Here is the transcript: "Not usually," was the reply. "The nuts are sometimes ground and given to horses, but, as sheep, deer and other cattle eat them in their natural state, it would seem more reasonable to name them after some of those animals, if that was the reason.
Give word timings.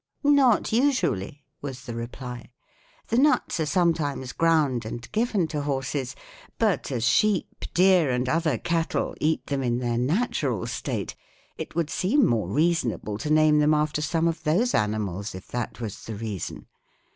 "Not 0.23 0.71
usually," 0.73 1.43
was 1.61 1.85
the 1.85 1.93
reply. 1.93 2.49
"The 3.09 3.19
nuts 3.19 3.59
are 3.59 3.67
sometimes 3.67 4.31
ground 4.33 4.83
and 4.83 5.07
given 5.11 5.47
to 5.49 5.61
horses, 5.61 6.15
but, 6.57 6.91
as 6.91 7.03
sheep, 7.03 7.65
deer 7.75 8.09
and 8.09 8.27
other 8.27 8.57
cattle 8.57 9.13
eat 9.21 9.45
them 9.45 9.61
in 9.61 9.77
their 9.77 9.99
natural 9.99 10.65
state, 10.65 11.15
it 11.55 11.75
would 11.75 11.91
seem 11.91 12.25
more 12.25 12.49
reasonable 12.49 13.19
to 13.19 13.29
name 13.29 13.59
them 13.59 13.75
after 13.75 14.01
some 14.01 14.27
of 14.27 14.43
those 14.43 14.73
animals, 14.73 15.35
if 15.35 15.49
that 15.49 15.79
was 15.79 16.03
the 16.03 16.15
reason. 16.15 16.65